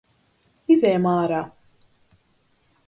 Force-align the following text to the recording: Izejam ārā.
Izejam 0.75 1.05
ārā. 1.11 1.43